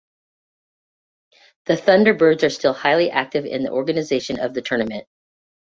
The 1.67 1.75
Thunderbirds 1.75 2.41
are 2.41 2.49
still 2.49 2.73
highly 2.73 3.11
active 3.11 3.45
in 3.45 3.61
the 3.61 3.69
organization 3.69 4.39
of 4.39 4.55
the 4.55 4.63
tournament. 4.63 5.07